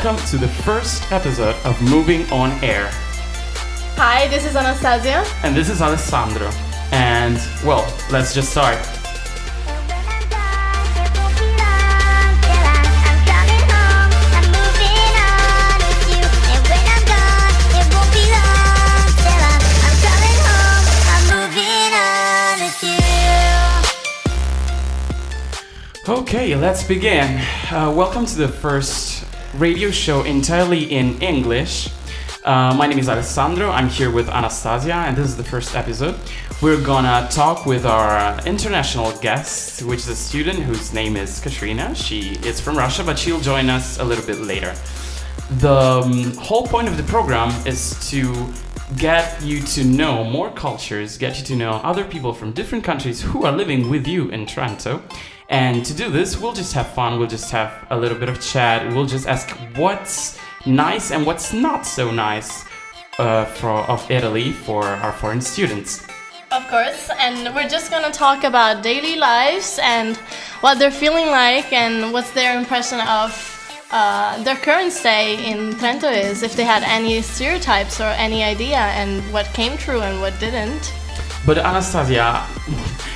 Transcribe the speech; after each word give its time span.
Welcome 0.00 0.24
to 0.26 0.38
the 0.38 0.46
first 0.46 1.10
episode 1.10 1.56
of 1.64 1.82
Moving 1.82 2.30
on 2.30 2.52
Air. 2.62 2.88
Hi, 3.96 4.28
this 4.28 4.46
is 4.46 4.54
Anastasia. 4.54 5.24
And 5.42 5.56
this 5.56 5.68
is 5.68 5.82
Alessandro. 5.82 6.52
And, 6.92 7.36
well, 7.66 7.84
let's 8.08 8.32
just 8.32 8.52
start. 8.52 8.78
Okay, 26.08 26.54
let's 26.54 26.84
begin. 26.84 27.40
Uh, 27.72 27.92
welcome 27.94 28.24
to 28.26 28.36
the 28.36 28.48
first 28.48 29.07
radio 29.54 29.90
show 29.90 30.22
entirely 30.24 30.84
in 30.84 31.20
English. 31.22 31.90
Uh, 32.44 32.74
my 32.74 32.86
name 32.86 32.98
is 32.98 33.08
Alessandro. 33.08 33.70
I'm 33.70 33.88
here 33.88 34.10
with 34.10 34.28
Anastasia, 34.28 34.94
and 34.94 35.16
this 35.16 35.26
is 35.26 35.36
the 35.36 35.44
first 35.44 35.74
episode. 35.74 36.16
We're 36.60 36.82
gonna 36.82 37.28
talk 37.30 37.66
with 37.66 37.86
our 37.86 38.40
international 38.46 39.12
guest, 39.18 39.82
which 39.82 40.00
is 40.00 40.08
a 40.08 40.16
student 40.16 40.58
whose 40.58 40.92
name 40.92 41.16
is 41.16 41.40
Katrina. 41.40 41.94
She 41.94 42.36
is 42.44 42.60
from 42.60 42.76
Russia, 42.76 43.02
but 43.04 43.18
she'll 43.18 43.40
join 43.40 43.70
us 43.70 43.98
a 43.98 44.04
little 44.04 44.24
bit 44.24 44.38
later. 44.38 44.74
The 45.60 46.02
um, 46.04 46.34
whole 46.36 46.66
point 46.66 46.88
of 46.88 46.96
the 46.96 47.02
program 47.04 47.50
is 47.66 47.98
to 48.10 48.52
get 48.96 49.42
you 49.42 49.60
to 49.60 49.84
know 49.84 50.24
more 50.24 50.50
cultures, 50.50 51.18
get 51.18 51.38
you 51.38 51.44
to 51.44 51.56
know 51.56 51.72
other 51.72 52.04
people 52.04 52.32
from 52.32 52.52
different 52.52 52.84
countries 52.84 53.20
who 53.20 53.44
are 53.44 53.52
living 53.52 53.90
with 53.90 54.06
you 54.06 54.30
in 54.30 54.46
Trento. 54.46 55.02
And 55.50 55.84
to 55.84 55.94
do 55.94 56.10
this, 56.10 56.38
we'll 56.38 56.52
just 56.52 56.72
have 56.74 56.88
fun, 56.88 57.18
we'll 57.18 57.28
just 57.28 57.50
have 57.50 57.86
a 57.90 57.98
little 57.98 58.18
bit 58.18 58.28
of 58.28 58.40
chat, 58.40 58.86
we'll 58.94 59.06
just 59.06 59.26
ask 59.26 59.50
what's 59.76 60.38
nice 60.66 61.10
and 61.10 61.24
what's 61.24 61.52
not 61.52 61.86
so 61.86 62.10
nice 62.10 62.64
uh, 63.18 63.44
for, 63.44 63.70
of 63.70 64.10
Italy 64.10 64.52
for 64.52 64.84
our 64.84 65.12
foreign 65.12 65.40
students. 65.40 66.06
Of 66.50 66.66
course, 66.68 67.10
and 67.18 67.54
we're 67.54 67.68
just 67.68 67.90
gonna 67.90 68.10
talk 68.10 68.44
about 68.44 68.82
daily 68.82 69.16
lives 69.16 69.78
and 69.82 70.16
what 70.60 70.78
they're 70.78 70.90
feeling 70.90 71.26
like 71.26 71.72
and 71.72 72.12
what's 72.12 72.30
their 72.30 72.58
impression 72.58 73.00
of 73.00 73.57
uh, 73.90 74.42
their 74.42 74.56
current 74.56 74.92
stay 74.92 75.50
in 75.50 75.72
Trento 75.74 76.10
is, 76.12 76.42
if 76.42 76.54
they 76.54 76.64
had 76.64 76.82
any 76.82 77.22
stereotypes 77.22 78.00
or 78.00 78.10
any 78.16 78.44
idea, 78.44 78.76
and 78.76 79.22
what 79.32 79.46
came 79.54 79.76
true 79.78 80.00
and 80.00 80.20
what 80.20 80.38
didn't. 80.38 80.92
But 81.46 81.58
Anastasia, 81.58 82.46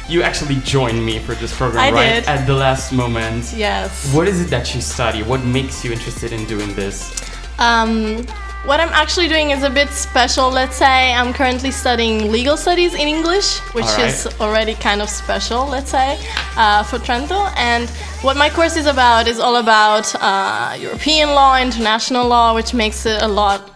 you 0.08 0.22
actually 0.22 0.56
joined 0.56 1.04
me 1.04 1.18
for 1.18 1.34
this 1.34 1.54
program, 1.56 1.82
I 1.82 1.90
right? 1.90 2.14
did. 2.14 2.26
At 2.26 2.46
the 2.46 2.54
last 2.54 2.92
moment. 2.92 3.52
Yes. 3.54 4.14
What 4.14 4.28
is 4.28 4.40
it 4.40 4.48
that 4.50 4.74
you 4.74 4.80
study? 4.80 5.22
What 5.22 5.44
makes 5.44 5.84
you 5.84 5.92
interested 5.92 6.32
in 6.32 6.46
doing 6.46 6.72
this? 6.74 7.20
Um, 7.58 8.24
what 8.64 8.78
I'm 8.78 8.90
actually 8.90 9.28
doing 9.28 9.50
is 9.50 9.62
a 9.62 9.70
bit 9.70 9.88
special, 9.88 10.48
let's 10.50 10.76
say. 10.76 11.12
I'm 11.12 11.32
currently 11.32 11.70
studying 11.70 12.30
legal 12.30 12.56
studies 12.56 12.94
in 12.94 13.08
English, 13.08 13.58
which 13.74 13.84
right. 13.84 14.06
is 14.06 14.26
already 14.40 14.74
kind 14.74 15.02
of 15.02 15.08
special, 15.08 15.66
let's 15.66 15.90
say, 15.90 16.18
uh, 16.56 16.82
for 16.84 16.98
Trento. 16.98 17.52
And 17.56 17.88
what 18.22 18.36
my 18.36 18.48
course 18.48 18.76
is 18.76 18.86
about 18.86 19.26
is 19.26 19.40
all 19.40 19.56
about 19.56 20.14
uh, 20.20 20.76
European 20.78 21.30
law, 21.30 21.60
international 21.60 22.28
law, 22.28 22.54
which 22.54 22.72
makes 22.72 23.04
it 23.04 23.20
a 23.22 23.28
lot 23.28 23.70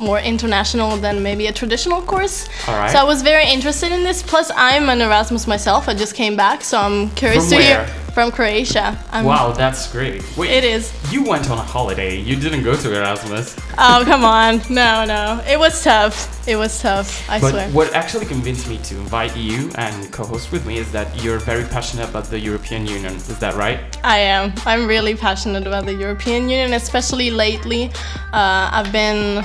more 0.00 0.18
international 0.18 0.96
than 0.96 1.22
maybe 1.22 1.46
a 1.46 1.52
traditional 1.52 2.02
course. 2.02 2.48
Right. 2.66 2.90
So 2.90 2.98
I 2.98 3.04
was 3.04 3.22
very 3.22 3.48
interested 3.48 3.92
in 3.92 4.02
this. 4.02 4.22
Plus, 4.22 4.50
I'm 4.56 4.88
an 4.88 5.00
Erasmus 5.00 5.46
myself. 5.46 5.88
I 5.88 5.94
just 5.94 6.14
came 6.14 6.36
back, 6.36 6.62
so 6.62 6.78
I'm 6.78 7.10
curious 7.10 7.48
From 7.48 7.58
to 7.58 7.64
hear 7.64 7.78
where? 7.84 8.03
From 8.14 8.30
Croatia. 8.30 8.96
I'm, 9.10 9.24
Wow, 9.24 9.50
that's 9.52 9.90
great. 9.90 10.22
Wait, 10.36 10.50
It 10.50 10.62
is. 10.64 10.92
You 11.12 11.24
went 11.24 11.50
on 11.50 11.58
a 11.58 11.62
holiday. 11.62 12.16
You 12.16 12.36
didn't 12.36 12.62
go 12.62 12.74
to 12.76 12.96
Erasmus. 12.96 13.56
Oh, 13.76 14.02
come 14.04 14.24
on. 14.24 14.62
No, 14.70 15.04
no. 15.04 15.42
It 15.48 15.58
was 15.58 15.82
tough. 15.82 16.16
It 16.46 16.56
was 16.56 16.80
tough, 16.80 17.28
I 17.28 17.40
But 17.40 17.50
swear. 17.50 17.68
what 17.70 17.92
actually 17.92 18.26
convinced 18.26 18.68
me 18.68 18.78
to 18.88 18.94
invite 18.96 19.36
you 19.36 19.70
and 19.74 20.12
co-host 20.12 20.52
with 20.52 20.64
me 20.64 20.78
is 20.78 20.92
that 20.92 21.08
you're 21.22 21.40
very 21.40 21.64
passionate 21.64 22.08
about 22.08 22.26
the 22.30 22.38
European 22.38 22.86
Union. 22.86 23.12
Is 23.16 23.38
that 23.40 23.54
right? 23.56 23.78
I 24.04 24.18
am. 24.18 24.52
I'm 24.64 24.86
really 24.86 25.16
passionate 25.16 25.66
about 25.66 25.84
the 25.84 25.94
European 25.94 26.48
Union, 26.48 26.74
especially 26.74 27.30
lately. 27.32 27.90
Uh, 28.32 28.70
I've 28.76 28.92
been 28.92 29.44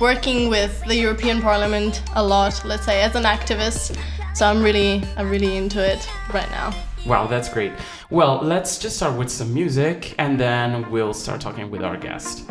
working 0.00 0.50
with 0.50 0.84
the 0.84 0.96
European 0.96 1.40
Parliament 1.40 2.02
a 2.16 2.22
lot, 2.22 2.60
let's 2.66 2.84
say, 2.84 3.00
as 3.02 3.14
an 3.14 3.22
activist. 3.24 3.96
So 4.34 4.44
I'm 4.46 4.62
really, 4.62 5.02
I'm 5.16 5.30
really 5.30 5.56
into 5.56 5.80
it 5.82 6.06
right 6.34 6.50
now. 6.50 6.74
Wow, 7.06 7.26
that's 7.26 7.50
great. 7.50 7.72
Well, 8.08 8.40
let's 8.42 8.78
just 8.78 8.96
start 8.96 9.18
with 9.18 9.28
some 9.30 9.52
music 9.52 10.14
and 10.18 10.40
then 10.40 10.90
we'll 10.90 11.12
start 11.12 11.40
talking 11.40 11.70
with 11.70 11.82
our 11.82 11.98
guest. 11.98 12.48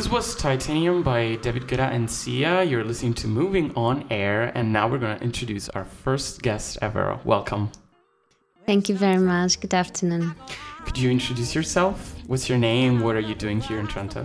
This 0.00 0.08
was 0.08 0.34
Titanium 0.34 1.02
by 1.02 1.34
David 1.42 1.68
Guetta 1.68 1.92
and 1.92 2.10
Sia. 2.10 2.62
You're 2.62 2.84
listening 2.84 3.12
to 3.20 3.28
Moving 3.28 3.70
On 3.76 4.06
Air, 4.10 4.50
and 4.54 4.72
now 4.72 4.88
we're 4.88 4.96
going 4.96 5.18
to 5.18 5.22
introduce 5.22 5.68
our 5.68 5.84
first 5.84 6.40
guest 6.40 6.78
ever. 6.80 7.20
Welcome. 7.26 7.70
Thank 8.64 8.88
you 8.88 8.96
very 8.96 9.18
much. 9.18 9.60
Good 9.60 9.74
afternoon. 9.74 10.34
Could 10.86 10.96
you 10.96 11.10
introduce 11.10 11.54
yourself? 11.54 12.14
What's 12.28 12.48
your 12.48 12.56
name? 12.56 13.00
What 13.00 13.14
are 13.14 13.20
you 13.20 13.34
doing 13.34 13.60
here 13.60 13.78
in 13.78 13.86
Trento? 13.88 14.24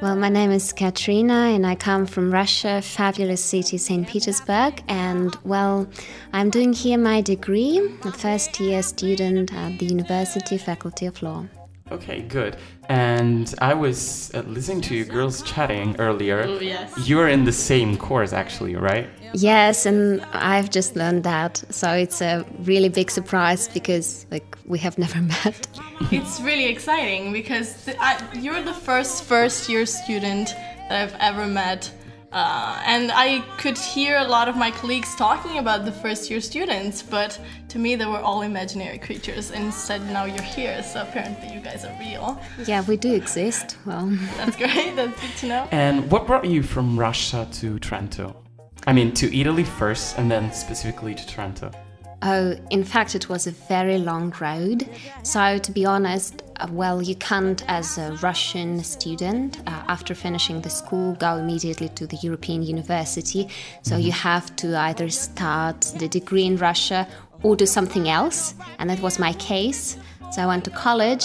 Well, 0.00 0.14
my 0.14 0.28
name 0.28 0.52
is 0.52 0.72
Katrina 0.72 1.50
and 1.54 1.66
I 1.66 1.74
come 1.74 2.06
from 2.06 2.32
Russia, 2.32 2.80
fabulous 2.80 3.44
city 3.44 3.78
St. 3.78 4.06
Petersburg. 4.06 4.80
And 4.86 5.34
well, 5.42 5.88
I'm 6.32 6.50
doing 6.50 6.72
here 6.72 6.98
my 6.98 7.20
degree, 7.20 7.80
a 8.04 8.12
first 8.12 8.60
year 8.60 8.80
student 8.84 9.52
at 9.52 9.76
the 9.80 9.86
University 9.86 10.56
Faculty 10.56 11.06
of 11.06 11.20
Law. 11.20 11.46
Okay, 11.90 12.22
good. 12.22 12.56
And 12.88 13.54
I 13.60 13.74
was 13.74 14.30
uh, 14.34 14.40
listening 14.46 14.80
to 14.82 14.94
you 14.94 15.04
girls 15.04 15.42
chatting 15.42 15.96
earlier. 15.98 16.44
Oh, 16.46 16.60
yes. 16.60 17.08
You're 17.08 17.28
in 17.28 17.44
the 17.44 17.52
same 17.52 17.96
course, 17.96 18.32
actually, 18.32 18.76
right? 18.76 19.08
Yes, 19.32 19.86
and 19.86 20.22
I've 20.32 20.70
just 20.70 20.96
learned 20.96 21.24
that. 21.24 21.62
So 21.70 21.92
it's 21.92 22.20
a 22.20 22.44
really 22.60 22.88
big 22.88 23.10
surprise 23.10 23.68
because 23.68 24.26
like 24.30 24.56
we 24.66 24.78
have 24.78 24.98
never 24.98 25.20
met. 25.34 25.66
It's 26.10 26.40
really 26.40 26.66
exciting 26.66 27.32
because 27.32 27.84
th- 27.84 27.96
I, 28.00 28.20
you're 28.34 28.62
the 28.62 28.74
first 28.74 29.24
first 29.24 29.68
year 29.68 29.86
student 29.86 30.48
that 30.88 31.02
I've 31.02 31.16
ever 31.20 31.46
met. 31.46 31.92
Uh, 32.32 32.80
and 32.86 33.10
I 33.10 33.40
could 33.58 33.76
hear 33.76 34.18
a 34.18 34.24
lot 34.24 34.48
of 34.48 34.56
my 34.56 34.70
colleagues 34.70 35.16
talking 35.16 35.58
about 35.58 35.84
the 35.84 35.90
first 35.90 36.30
year 36.30 36.40
students, 36.40 37.02
but 37.02 37.40
to 37.68 37.78
me 37.78 37.96
they 37.96 38.06
were 38.06 38.20
all 38.20 38.42
imaginary 38.42 38.98
creatures. 38.98 39.50
Instead, 39.50 40.06
now 40.12 40.24
you're 40.26 40.42
here, 40.42 40.80
so 40.82 41.02
apparently 41.02 41.52
you 41.52 41.60
guys 41.60 41.84
are 41.84 41.96
real. 41.98 42.40
yeah, 42.66 42.82
we 42.86 42.96
do 42.96 43.12
exist. 43.14 43.76
Well, 43.84 44.06
That's 44.36 44.56
great. 44.56 44.94
That's 44.94 45.20
good 45.20 45.36
to 45.38 45.46
know. 45.46 45.68
And 45.72 46.08
what 46.10 46.26
brought 46.26 46.44
you 46.44 46.62
from 46.62 46.98
Russia 46.98 47.48
to 47.54 47.78
Trento? 47.80 48.36
I 48.86 48.92
mean, 48.92 49.12
to 49.14 49.36
Italy 49.36 49.64
first, 49.64 50.16
and 50.16 50.30
then 50.30 50.52
specifically 50.52 51.14
to 51.14 51.22
Trento. 51.24 51.74
Oh, 52.22 52.54
in 52.70 52.84
fact, 52.84 53.14
it 53.14 53.28
was 53.28 53.46
a 53.46 53.50
very 53.50 53.98
long 53.98 54.32
road. 54.40 54.88
So, 55.22 55.58
to 55.58 55.72
be 55.72 55.84
honest, 55.86 56.42
well, 56.70 57.00
you 57.02 57.14
can't, 57.14 57.64
as 57.68 57.98
a 57.98 58.12
Russian 58.22 58.82
student, 58.84 59.58
uh, 59.66 59.82
after 59.88 60.14
finishing 60.14 60.60
the 60.60 60.70
school, 60.70 61.14
go 61.14 61.36
immediately 61.36 61.88
to 61.90 62.06
the 62.06 62.16
European 62.16 62.62
University. 62.62 63.48
So, 63.82 63.96
you 63.96 64.12
have 64.12 64.54
to 64.56 64.78
either 64.78 65.08
start 65.10 65.80
the 65.98 66.08
degree 66.08 66.44
in 66.44 66.56
Russia 66.56 67.06
or 67.42 67.56
do 67.56 67.66
something 67.66 68.08
else. 68.08 68.54
And 68.78 68.90
that 68.90 69.00
was 69.00 69.18
my 69.18 69.32
case. 69.34 69.96
So, 70.32 70.42
I 70.42 70.46
went 70.46 70.64
to 70.64 70.70
college 70.70 71.24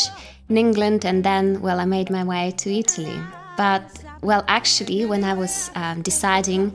in 0.49 0.57
England 0.57 1.05
and 1.05 1.23
then, 1.23 1.61
well, 1.61 1.79
I 1.79 1.85
made 1.85 2.09
my 2.09 2.23
way 2.23 2.51
to 2.57 2.69
Italy. 2.73 3.19
But, 3.57 3.83
well, 4.21 4.43
actually, 4.47 5.05
when 5.05 5.23
I 5.23 5.33
was 5.33 5.71
um, 5.75 6.01
deciding 6.01 6.73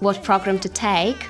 what 0.00 0.22
program 0.22 0.58
to 0.60 0.68
take, 0.68 1.26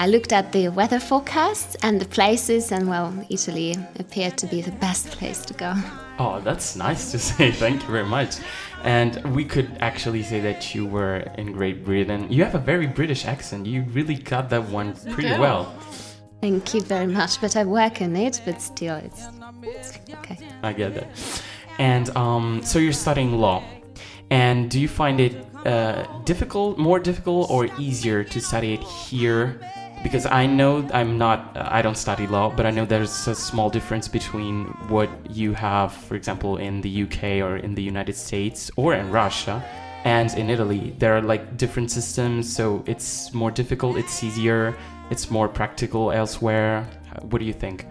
I 0.00 0.06
looked 0.06 0.32
at 0.32 0.50
the 0.50 0.70
weather 0.70 0.98
forecasts 0.98 1.76
and 1.82 2.00
the 2.00 2.06
places, 2.06 2.72
and 2.72 2.88
well, 2.88 3.12
Italy 3.28 3.76
appeared 3.98 4.38
to 4.38 4.46
be 4.46 4.62
the 4.62 4.72
best 4.72 5.10
place 5.10 5.44
to 5.44 5.52
go. 5.52 5.74
Oh, 6.18 6.40
that's 6.40 6.74
nice 6.74 7.10
to 7.10 7.18
say. 7.30 7.52
Thank 7.52 7.82
you 7.82 7.88
very 7.88 8.06
much. 8.06 8.36
And 8.82 9.22
we 9.34 9.44
could 9.44 9.76
actually 9.80 10.22
say 10.22 10.40
that 10.40 10.74
you 10.74 10.86
were 10.86 11.16
in 11.36 11.52
Great 11.52 11.84
Britain. 11.84 12.32
You 12.32 12.44
have 12.44 12.54
a 12.54 12.58
very 12.58 12.86
British 12.86 13.26
accent. 13.26 13.66
You 13.66 13.82
really 13.92 14.14
got 14.14 14.48
that 14.48 14.70
one 14.70 14.94
pretty 15.10 15.38
well. 15.38 15.66
Thank 16.40 16.72
you 16.72 16.80
very 16.80 17.06
much, 17.06 17.38
but 17.42 17.54
I 17.54 17.64
work 17.64 18.00
in 18.00 18.16
it, 18.16 18.40
but 18.46 18.62
still, 18.62 18.96
it's, 18.96 19.26
it's 19.62 19.98
okay. 20.14 20.38
I 20.62 20.72
get 20.72 20.94
that. 20.94 21.42
And 21.78 22.08
um, 22.16 22.62
so 22.64 22.78
you're 22.78 22.94
studying 22.94 23.38
law. 23.38 23.62
And 24.30 24.70
do 24.70 24.80
you 24.80 24.88
find 24.88 25.20
it 25.20 25.44
uh, 25.66 26.06
difficult, 26.24 26.78
more 26.78 26.98
difficult, 26.98 27.50
or 27.50 27.68
easier 27.78 28.24
to 28.24 28.40
study 28.40 28.72
it 28.72 28.82
here 28.82 29.60
because 30.02 30.26
I 30.26 30.46
know 30.46 30.88
I'm 30.92 31.18
not, 31.18 31.56
I 31.56 31.82
don't 31.82 31.96
study 31.96 32.26
law, 32.26 32.50
but 32.50 32.66
I 32.66 32.70
know 32.70 32.84
there's 32.84 33.28
a 33.28 33.34
small 33.34 33.68
difference 33.68 34.08
between 34.08 34.66
what 34.88 35.10
you 35.30 35.52
have, 35.52 35.92
for 35.92 36.14
example, 36.14 36.56
in 36.56 36.80
the 36.80 37.02
UK 37.02 37.22
or 37.46 37.56
in 37.56 37.74
the 37.74 37.82
United 37.82 38.16
States 38.16 38.70
or 38.76 38.94
in 38.94 39.10
Russia 39.10 39.62
and 40.04 40.32
in 40.34 40.48
Italy. 40.48 40.94
There 40.98 41.16
are 41.16 41.20
like 41.20 41.56
different 41.56 41.90
systems, 41.90 42.54
so 42.54 42.82
it's 42.86 43.34
more 43.34 43.50
difficult, 43.50 43.98
it's 43.98 44.24
easier, 44.24 44.76
it's 45.10 45.30
more 45.30 45.48
practical 45.48 46.12
elsewhere. 46.12 46.88
What 47.22 47.38
do 47.38 47.44
you 47.44 47.52
think? 47.52 47.86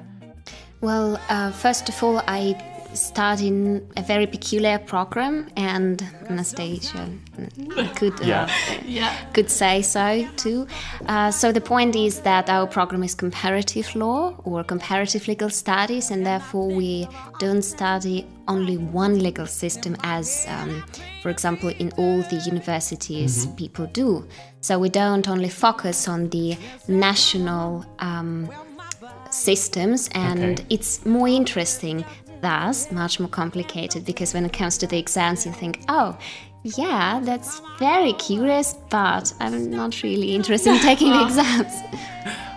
Well, 0.81 1.19
uh, 1.29 1.51
first 1.51 1.89
of 1.89 2.01
all, 2.01 2.23
I 2.27 2.55
studying 2.93 3.81
a 3.97 4.01
very 4.01 4.25
peculiar 4.27 4.79
program, 4.79 5.49
and 5.55 6.01
Anastasia 6.29 7.07
could 7.95 8.13
uh, 8.21 8.25
Yeah. 8.25 8.49
Yeah. 8.85 9.13
could 9.33 9.49
say 9.49 9.81
so 9.81 10.27
too. 10.37 10.67
Uh, 11.05 11.31
so 11.31 11.51
the 11.51 11.61
point 11.61 11.95
is 11.95 12.21
that 12.21 12.49
our 12.49 12.67
program 12.67 13.03
is 13.03 13.15
comparative 13.15 13.95
law 13.95 14.33
or 14.43 14.63
comparative 14.63 15.27
legal 15.27 15.49
studies, 15.49 16.11
and 16.11 16.25
therefore 16.25 16.67
we 16.67 17.07
don't 17.39 17.63
study 17.63 18.25
only 18.47 18.77
one 18.77 19.19
legal 19.19 19.45
system 19.45 19.95
as, 20.03 20.45
um, 20.47 20.83
for 21.21 21.29
example, 21.29 21.69
in 21.79 21.91
all 21.97 22.21
the 22.29 22.41
universities 22.45 23.45
people 23.57 23.85
do. 23.93 24.25
So 24.61 24.79
we 24.79 24.89
don't 24.89 25.27
only 25.27 25.49
focus 25.49 26.07
on 26.07 26.29
the 26.29 26.57
national. 26.87 27.85
Um, 27.99 28.49
systems 29.31 30.09
and 30.13 30.43
Okay. 30.59 30.65
it's 30.71 31.05
more 31.05 31.27
interesting 31.27 32.03
thus 32.41 32.91
much 32.91 33.19
more 33.19 33.29
complicated 33.29 34.05
because 34.05 34.33
when 34.33 34.45
it 34.45 34.53
comes 34.53 34.77
to 34.77 34.87
the 34.87 34.97
exams 34.97 35.45
you 35.45 35.51
think 35.51 35.81
oh 35.89 36.17
yeah 36.63 37.19
that's 37.23 37.61
very 37.79 38.13
curious 38.13 38.75
but 38.89 39.33
i'm 39.39 39.69
not 39.71 40.01
really 40.03 40.35
interested 40.35 40.71
in 40.73 40.79
taking 40.91 41.11
the 41.11 41.23
exams 41.23 41.73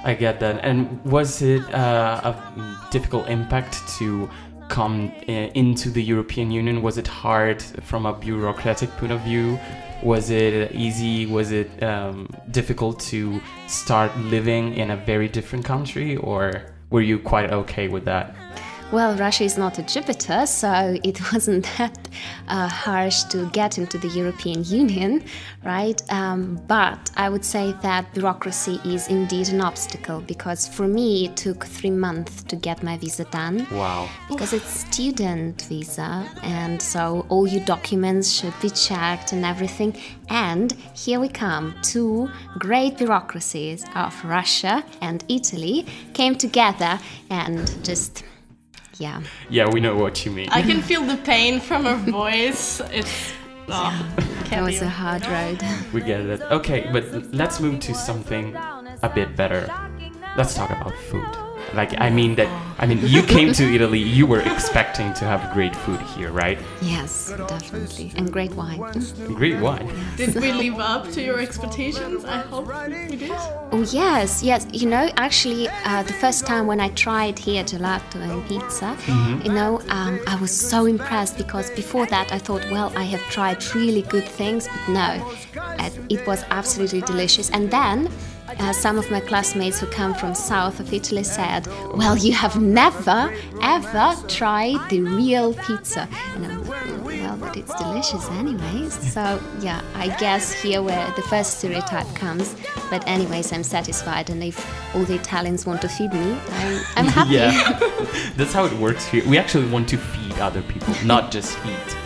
I 0.04 0.14
get 0.14 0.40
that. 0.40 0.64
And 0.64 1.00
was 1.04 1.42
it 1.42 1.62
uh, 1.72 2.34
a 2.34 2.88
difficult 2.90 3.28
impact 3.28 3.80
to 3.98 4.28
come 4.68 5.12
i- 5.28 5.52
into 5.54 5.90
the 5.90 6.02
European 6.02 6.50
Union? 6.50 6.82
Was 6.82 6.98
it 6.98 7.06
hard 7.06 7.62
from 7.62 8.04
a 8.06 8.12
bureaucratic 8.12 8.90
point 8.96 9.12
of 9.12 9.20
view? 9.20 9.60
Was 10.02 10.30
it 10.30 10.72
easy? 10.74 11.26
Was 11.26 11.52
it 11.52 11.80
um, 11.84 12.28
difficult 12.50 12.98
to 13.12 13.40
start 13.68 14.10
living 14.18 14.74
in 14.74 14.90
a 14.90 14.96
very 14.96 15.28
different 15.28 15.64
country, 15.64 16.16
or 16.16 16.64
were 16.90 17.00
you 17.02 17.20
quite 17.20 17.52
okay 17.52 17.86
with 17.86 18.04
that? 18.06 18.34
Well 18.92 19.16
russia 19.16 19.44
is 19.44 19.58
not 19.58 19.78
a 19.78 19.82
jupiter 19.82 20.46
so 20.46 20.96
it 21.02 21.20
wasn't 21.32 21.64
that 21.78 22.08
uh, 22.48 22.68
harsh 22.68 23.22
to 23.24 23.48
get 23.50 23.78
into 23.78 23.98
the 23.98 24.08
european 24.08 24.62
union 24.64 25.22
right? 25.64 26.02
Um, 26.10 26.60
but 26.66 27.10
i 27.16 27.28
would 27.28 27.44
say 27.44 27.74
that 27.82 28.12
bureaucracy 28.14 28.80
is 28.84 29.08
indeed 29.08 29.48
an 29.48 29.60
obstacle 29.60 30.20
because 30.20 30.68
for 30.68 30.86
me 30.86 31.26
it 31.26 31.36
took 31.36 31.64
three 31.64 31.90
months 31.90 32.42
to 32.44 32.56
get 32.56 32.82
my 32.82 32.96
visa 32.98 33.24
done. 33.24 33.66
Wow. 33.70 34.08
because 34.28 34.52
it's 34.52 34.86
student 34.92 35.62
visa 35.62 36.28
and 36.42 36.80
so 36.80 37.26
all 37.28 37.46
your 37.46 37.64
documents 37.64 38.30
should 38.30 38.54
be 38.60 38.70
checked 38.70 39.32
and 39.32 39.44
everything. 39.44 39.96
And 40.28 40.72
here 40.94 41.20
we 41.20 41.28
come. 41.28 41.74
Two 41.82 42.30
great 42.58 42.98
bureaucracies 42.98 43.84
of 43.94 44.12
russia 44.24 44.84
and 45.00 45.24
italy 45.28 45.86
came 46.14 46.34
together 46.34 46.98
and 47.30 47.84
just 47.84 48.24
yeah 48.98 49.22
Yeah, 49.48 49.68
we 49.70 49.80
know 49.80 49.96
what 49.96 50.24
you 50.24 50.30
mean. 50.30 50.48
I 50.50 50.62
can 50.62 50.82
feel 50.82 51.02
the 51.02 51.16
pain 51.16 51.60
from 51.60 51.84
her 51.84 51.96
voice. 51.96 52.80
It's. 52.90 53.32
Oh, 53.68 54.14
that 54.16 54.46
can't 54.46 54.66
was 54.66 54.82
a 54.82 54.88
hard 54.88 55.24
road 55.26 55.62
We 55.92 56.00
get 56.00 56.20
it. 56.20 56.42
Okay, 56.42 56.90
but 56.92 57.32
let's 57.32 57.60
move 57.60 57.80
to 57.80 57.94
something 57.94 58.56
a 59.02 59.08
bit 59.14 59.36
better. 59.36 59.68
Let's 60.36 60.54
talk 60.54 60.70
about 60.70 60.94
food. 61.10 61.41
Like, 61.74 61.98
I 62.00 62.10
mean 62.10 62.34
that. 62.36 62.48
I 62.78 62.86
mean, 62.86 62.98
you 63.06 63.22
came 63.22 63.52
to 63.52 63.64
Italy. 63.74 64.00
You 64.00 64.26
were 64.26 64.40
expecting 64.40 65.12
to 65.14 65.24
have 65.24 65.52
great 65.52 65.74
food 65.74 66.00
here, 66.14 66.30
right? 66.30 66.58
yes 66.80 67.32
definitely 67.48 68.12
and 68.16 68.32
great 68.32 68.52
wine 68.54 68.80
Great 69.34 69.58
wine. 69.60 69.88
Did 70.16 70.34
we 70.34 70.52
live 70.52 70.78
up 70.78 71.10
to 71.12 71.22
your 71.22 71.38
expectations? 71.40 72.24
I 72.24 72.38
hope 72.38 72.66
we 73.10 73.16
did. 73.16 73.30
Oh 73.30 73.84
yes, 73.90 74.42
yes. 74.42 74.66
You 74.72 74.88
know, 74.88 75.10
actually, 75.16 75.68
uh, 75.84 76.02
the 76.02 76.12
first 76.12 76.46
time 76.46 76.66
when 76.66 76.80
I 76.80 76.88
tried 76.90 77.38
here 77.38 77.64
gelato 77.64 78.16
and 78.16 78.46
pizza, 78.48 78.96
you 79.44 79.52
know, 79.52 79.80
um, 79.88 80.20
I 80.26 80.36
was 80.36 80.50
so 80.50 80.86
impressed 80.86 81.38
because 81.38 81.70
before 81.70 82.06
that 82.06 82.32
I 82.32 82.38
thought, 82.38 82.64
well, 82.70 82.92
I 82.96 83.04
have 83.04 83.22
tried 83.30 83.58
really 83.74 84.02
good 84.02 84.24
things, 84.26 84.68
but 84.68 84.88
no, 84.88 85.34
it 86.10 86.26
was 86.26 86.44
absolutely 86.50 87.00
delicious. 87.02 87.50
And 87.50 87.70
then. 87.70 88.10
Uh, 88.58 88.72
some 88.72 88.98
of 88.98 89.10
my 89.10 89.20
classmates 89.20 89.80
who 89.80 89.86
come 89.86 90.14
from 90.14 90.34
south 90.34 90.80
of 90.80 90.92
Italy 90.92 91.22
said, 91.24 91.66
"Well, 91.94 92.16
you 92.16 92.32
have 92.32 92.60
never 92.60 93.32
ever 93.62 94.14
tried 94.28 94.78
the 94.90 95.00
real 95.00 95.54
pizza." 95.54 96.08
And 96.34 96.46
I'm 96.46 96.64
like, 96.68 96.82
"Mm, 96.82 97.02
"Well, 97.04 97.36
but 97.36 97.56
it's 97.56 97.74
delicious 97.74 98.28
anyways." 98.30 98.92
So 99.12 99.40
yeah, 99.60 99.80
I 99.94 100.08
guess 100.18 100.52
here 100.52 100.82
where 100.82 101.10
the 101.16 101.22
first 101.22 101.58
stereotype 101.58 102.12
comes. 102.14 102.54
But 102.90 103.06
anyways, 103.06 103.52
I'm 103.52 103.64
satisfied, 103.64 104.30
and 104.30 104.42
if 104.42 104.58
all 104.94 105.04
the 105.04 105.14
Italians 105.14 105.64
want 105.66 105.80
to 105.82 105.88
feed 105.88 106.12
me, 106.12 106.36
I'm, 106.50 106.80
I'm 106.96 107.06
happy. 107.16 107.34
Yeah, 107.34 107.78
that's 108.36 108.52
how 108.52 108.64
it 108.66 108.72
works 108.74 109.06
here. 109.06 109.26
We 109.28 109.38
actually 109.38 109.68
want 109.68 109.88
to 109.90 109.96
feed 109.96 110.38
other 110.38 110.62
people, 110.62 110.94
not 111.04 111.30
just 111.30 111.56
eat. 111.66 111.96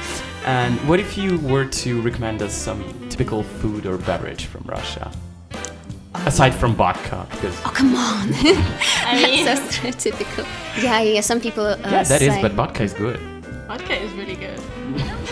And 0.44 0.78
what 0.88 1.00
if 1.00 1.19
you 1.19 1.38
were 1.38 1.64
to 1.64 2.00
recommend 2.02 2.40
us 2.40 2.54
some 2.54 2.84
typical 3.08 3.43
food 3.43 3.84
or 3.84 3.98
beverage 3.98 4.46
from 4.46 4.62
Russia? 4.64 5.10
Aside 6.26 6.55
from 6.55 6.75
vodka, 6.75 7.25
because 7.31 7.56
Oh 7.64 7.70
come 7.73 7.94
on, 7.94 8.28
I 9.06 9.14
mean, 9.23 9.44
so 9.46 9.55
stereotypical. 9.55 10.44
Yeah, 10.82 11.00
yeah. 11.00 11.20
Some 11.20 11.40
people. 11.40 11.64
Uh, 11.64 11.76
yeah, 11.84 12.02
that 12.02 12.20
is, 12.20 12.34
say- 12.34 12.43
but 12.43 12.52
vodka 12.52 12.82
is 12.82 12.93
good. 12.93 13.19
vodka 13.69 13.94
is 13.94 14.12
really 14.14 14.34
good. 14.34 14.61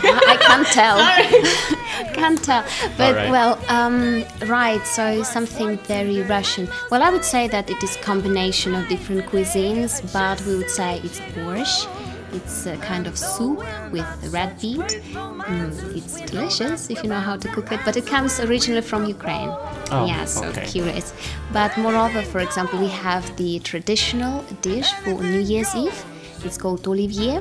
I, 0.04 0.34
I 0.34 0.36
can't 0.36 0.66
tell. 0.68 0.96
can't 2.14 2.42
tell. 2.44 2.64
But 2.96 3.08
Alright. 3.10 3.30
well, 3.30 3.58
um, 3.68 4.24
right. 4.46 4.84
So 4.86 5.22
something 5.24 5.78
very 5.78 6.22
Russian. 6.22 6.68
Well, 6.90 7.02
I 7.02 7.10
would 7.10 7.24
say 7.24 7.48
that 7.48 7.70
it 7.70 7.82
is 7.82 7.96
combination 7.96 8.74
of 8.74 8.88
different 8.88 9.26
cuisines, 9.26 10.00
but 10.12 10.40
we 10.46 10.56
would 10.56 10.70
say 10.70 11.00
it's 11.02 11.18
borscht. 11.34 11.88
It's 12.34 12.66
a 12.66 12.76
kind 12.78 13.06
of 13.06 13.16
soup 13.16 13.58
with 13.92 14.06
red 14.32 14.60
beet. 14.60 14.80
Mm, 15.14 15.96
it's 15.96 16.20
delicious 16.22 16.90
if 16.90 17.02
you 17.02 17.08
know 17.08 17.20
how 17.20 17.36
to 17.36 17.48
cook 17.48 17.70
it, 17.70 17.80
but 17.84 17.96
it 17.96 18.06
comes 18.06 18.40
originally 18.40 18.82
from 18.82 19.06
Ukraine. 19.06 19.50
Oh, 19.92 20.06
yeah, 20.06 20.24
so 20.24 20.46
okay. 20.48 20.66
curious. 20.66 21.14
But 21.52 21.76
moreover, 21.78 22.22
for 22.22 22.40
example, 22.40 22.80
we 22.80 22.88
have 22.88 23.24
the 23.36 23.60
traditional 23.60 24.42
dish 24.62 24.90
for 25.04 25.22
New 25.22 25.40
Year's 25.40 25.74
Eve. 25.74 26.04
It's 26.44 26.58
called 26.58 26.86
olivier, 26.88 27.40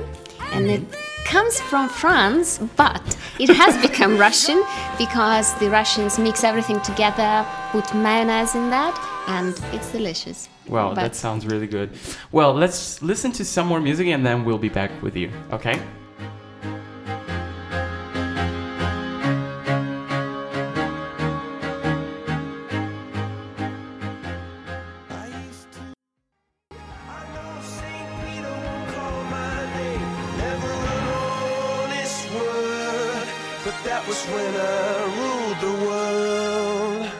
and 0.52 0.70
it 0.70 0.82
comes 1.24 1.60
from 1.60 1.88
France, 1.88 2.60
but 2.76 3.04
it 3.40 3.50
has 3.50 3.76
become 3.88 4.16
Russian 4.16 4.62
because 4.96 5.52
the 5.58 5.68
Russians 5.68 6.18
mix 6.18 6.44
everything 6.44 6.80
together, 6.82 7.44
put 7.72 7.92
mayonnaise 7.94 8.54
in 8.54 8.70
that, 8.70 8.94
and 9.26 9.58
it's 9.72 9.90
delicious. 9.90 10.48
Wow, 10.68 10.90
But- 10.90 11.02
that 11.02 11.14
sounds 11.14 11.46
really 11.46 11.66
good. 11.66 11.90
Well, 12.32 12.54
let's 12.54 13.02
listen 13.02 13.32
to 13.32 13.44
some 13.44 13.66
more 13.66 13.80
music 13.80 14.06
and 14.08 14.24
then 14.24 14.44
we'll 14.44 14.58
be 14.58 14.68
back 14.70 14.90
with 15.02 15.16
you, 15.16 15.30
okay? 15.52 15.78
St. 27.62 28.08
Peter 28.24 28.50
won't 28.64 28.88
call 28.94 29.24
my 29.24 29.56
name. 29.76 30.10
Never 30.38 30.72
alone 30.96 31.90
this 31.90 32.16
world. 32.34 33.28
But 33.64 33.76
that 33.84 34.02
was 34.08 34.20
when 34.26 34.52
I 34.56 34.94
ruled 35.18 35.58
the 35.66 35.74
world. 35.86 37.10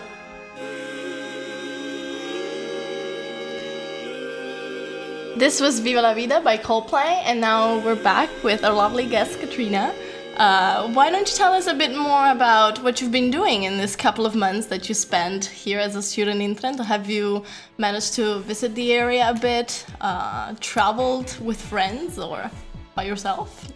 This 5.36 5.60
was 5.60 5.80
Viva 5.80 6.00
la 6.00 6.14
Vida 6.14 6.40
by 6.40 6.56
Coldplay, 6.56 7.20
and 7.24 7.40
now 7.40 7.78
we're 7.84 7.96
back 7.96 8.30
with 8.44 8.62
our 8.62 8.72
lovely 8.72 9.04
guest 9.04 9.40
Katrina. 9.40 9.92
Uh, 10.36 10.88
why 10.92 11.10
don't 11.10 11.28
you 11.28 11.36
tell 11.36 11.52
us 11.52 11.66
a 11.66 11.74
bit 11.74 11.92
more 11.92 12.30
about 12.30 12.80
what 12.84 13.00
you've 13.00 13.10
been 13.10 13.32
doing 13.32 13.64
in 13.64 13.76
this 13.76 13.96
couple 13.96 14.26
of 14.26 14.36
months 14.36 14.68
that 14.68 14.88
you 14.88 14.94
spent 14.94 15.46
here 15.46 15.80
as 15.80 15.96
a 15.96 16.02
student 16.02 16.40
in 16.40 16.54
Trento? 16.54 16.84
Have 16.84 17.10
you 17.10 17.42
managed 17.78 18.14
to 18.14 18.38
visit 18.40 18.76
the 18.76 18.92
area 18.92 19.28
a 19.28 19.34
bit, 19.34 19.84
uh, 20.00 20.54
traveled 20.60 21.36
with 21.40 21.60
friends, 21.60 22.16
or 22.16 22.48
by 22.94 23.02
yourself? 23.02 23.72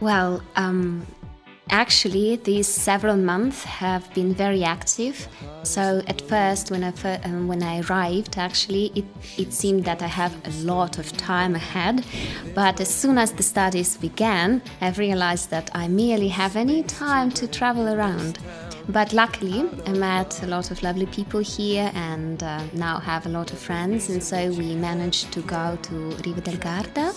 Well, 0.00 0.42
um, 0.56 1.06
actually, 1.70 2.36
these 2.36 2.68
several 2.68 3.16
months 3.16 3.64
have 3.64 4.12
been 4.14 4.34
very 4.34 4.64
active. 4.64 5.28
So 5.62 6.02
at 6.06 6.20
first, 6.22 6.70
when 6.70 6.84
I 6.84 6.92
um, 7.24 7.48
when 7.48 7.62
I 7.62 7.80
arrived, 7.80 8.38
actually, 8.38 8.92
it, 8.94 9.04
it 9.36 9.52
seemed 9.52 9.84
that 9.84 10.02
I 10.02 10.06
have 10.06 10.34
a 10.44 10.50
lot 10.64 10.98
of 10.98 11.16
time 11.16 11.54
ahead. 11.54 12.04
But 12.54 12.80
as 12.80 12.88
soon 12.88 13.18
as 13.18 13.32
the 13.32 13.42
studies 13.42 13.96
began, 13.96 14.62
I've 14.80 14.98
realized 14.98 15.50
that 15.50 15.70
I 15.74 15.88
merely 15.88 16.28
have 16.28 16.56
any 16.56 16.82
time 16.82 17.30
to 17.32 17.46
travel 17.46 17.88
around. 17.88 18.38
But 18.88 19.12
luckily 19.12 19.64
I 19.86 19.92
met 19.92 20.42
a 20.42 20.46
lot 20.46 20.70
of 20.70 20.82
lovely 20.82 21.06
people 21.06 21.40
here 21.40 21.90
and 21.94 22.42
uh, 22.42 22.62
now 22.72 22.98
have 22.98 23.26
a 23.26 23.28
lot 23.28 23.52
of 23.52 23.58
friends, 23.58 24.08
and 24.10 24.22
so 24.22 24.50
we 24.52 24.74
managed 24.74 25.32
to 25.32 25.40
go 25.42 25.78
to 25.82 25.94
Riva 26.24 26.40
del 26.40 26.56
Garda. 26.56 27.12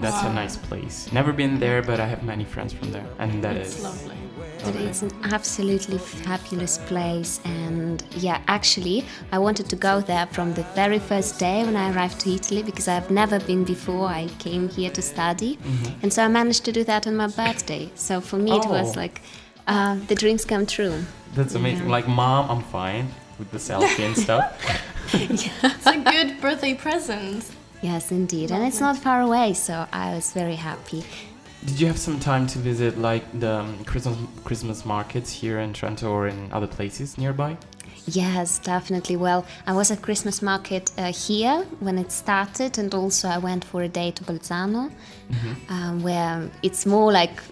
That's 0.00 0.22
a 0.22 0.32
nice 0.32 0.56
place. 0.56 1.10
Never 1.12 1.32
been 1.32 1.58
there, 1.60 1.82
but 1.82 2.00
I 2.00 2.06
have 2.06 2.22
many 2.22 2.44
friends 2.44 2.72
from 2.72 2.90
there, 2.92 3.06
and 3.18 3.42
that 3.44 3.56
is 3.56 3.74
It's 3.74 3.82
lovely. 3.82 4.16
But 4.64 4.76
it's 4.76 5.00
an 5.02 5.10
absolutely 5.24 5.96
fabulous 5.98 6.76
place, 6.78 7.40
and 7.44 8.02
yeah, 8.16 8.42
actually, 8.46 9.04
I 9.32 9.38
wanted 9.38 9.70
to 9.70 9.76
go 9.76 10.00
there 10.00 10.26
from 10.26 10.52
the 10.54 10.64
very 10.74 10.98
first 10.98 11.38
day 11.38 11.64
when 11.64 11.76
I 11.76 11.92
arrived 11.92 12.20
to 12.20 12.30
Italy 12.34 12.62
because 12.62 12.86
I've 12.86 13.10
never 13.10 13.40
been 13.40 13.64
before. 13.64 14.06
I 14.08 14.28
came 14.38 14.68
here 14.68 14.90
to 14.90 15.02
study, 15.02 15.58
and 16.02 16.12
so 16.12 16.24
I 16.24 16.28
managed 16.28 16.64
to 16.66 16.72
do 16.72 16.84
that 16.84 17.06
on 17.06 17.16
my 17.16 17.28
birthday. 17.28 17.90
So 17.94 18.20
for 18.20 18.36
me, 18.36 18.52
it 18.52 18.66
was 18.66 18.96
Oh. 18.96 19.00
like 19.00 19.22
uh, 19.70 19.94
the 20.08 20.14
dreams 20.14 20.44
come 20.44 20.66
true. 20.66 21.04
That's 21.34 21.54
amazing. 21.54 21.88
Like, 21.88 22.08
mom, 22.08 22.50
I'm 22.50 22.62
fine 22.62 23.08
with 23.38 23.50
the 23.50 23.58
selfie 23.58 24.06
and 24.06 24.16
stuff. 24.16 24.44
It's 25.12 25.86
a 25.86 25.98
good 25.98 26.40
birthday 26.40 26.74
present. 26.74 27.44
Yes, 27.82 28.12
indeed, 28.12 28.52
and 28.52 28.62
it's 28.64 28.78
not 28.78 28.96
far 28.96 29.22
away, 29.22 29.54
so 29.54 29.86
I 29.92 30.14
was 30.14 30.32
very 30.32 30.54
happy. 30.54 31.02
Did 31.64 31.80
you 31.80 31.86
have 31.88 31.98
some 31.98 32.20
time 32.20 32.46
to 32.48 32.58
visit 32.58 32.98
like 32.98 33.24
the 33.40 33.54
um, 33.60 33.84
Christmas 33.84 34.16
Christmas 34.44 34.84
markets 34.84 35.32
here 35.32 35.58
in 35.58 35.72
Trento 35.72 36.08
or 36.10 36.28
in 36.28 36.52
other 36.52 36.66
places 36.66 37.18
nearby? 37.18 37.56
Yes, 38.06 38.58
definitely. 38.58 39.16
Well, 39.16 39.44
I 39.66 39.72
was 39.72 39.90
at 39.90 40.00
Christmas 40.00 40.42
market 40.42 40.90
uh, 40.96 41.12
here 41.12 41.66
when 41.80 41.98
it 41.98 42.12
started, 42.12 42.78
and 42.78 42.94
also 42.94 43.28
I 43.28 43.38
went 43.38 43.64
for 43.64 43.82
a 43.82 43.88
day 43.88 44.10
to 44.12 44.24
Bolzano, 44.24 44.90
um, 45.68 46.02
where 46.02 46.50
it's 46.62 46.86
more 46.86 47.12
like 47.12 47.42